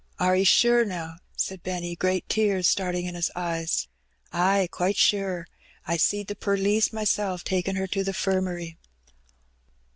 Are 0.17 0.35
'e 0.35 0.43
sure, 0.43 0.83
now?'* 0.83 1.17
said 1.37 1.61
Benny, 1.61 1.95
great 1.95 2.27
tears 2.27 2.67
starting 2.67 3.05
in 3.05 3.13
his 3.13 3.29
eyes.'' 3.35 3.87
Ay, 4.33 4.67
quite 4.71 4.97
sure. 4.97 5.45
I 5.85 5.97
seed 5.97 6.25
the 6.25 6.33
perlice 6.35 6.91
myself 6.91 7.43
takin' 7.43 7.75
her 7.75 7.85
to 7.85 8.03
the 8.03 8.11
'firmary." 8.13 8.77